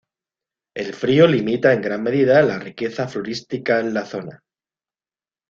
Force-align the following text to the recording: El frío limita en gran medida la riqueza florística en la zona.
El 0.75 0.95
frío 0.95 1.27
limita 1.27 1.71
en 1.73 1.79
gran 1.83 2.01
medida 2.01 2.41
la 2.41 2.57
riqueza 2.57 3.07
florística 3.07 3.79
en 3.79 3.93
la 3.93 4.03
zona. 4.03 4.43